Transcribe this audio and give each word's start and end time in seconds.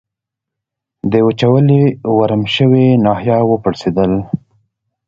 د 1.11 1.13
وچولې 1.27 1.81
ورم 2.17 2.43
شوې 2.55 2.85
ناحیه 3.03 3.39
و 3.45 3.51
پړسېدل. 3.63 4.11